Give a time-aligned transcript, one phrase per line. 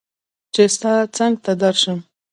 [0.53, 1.99] چې ستا څنګ ته درشم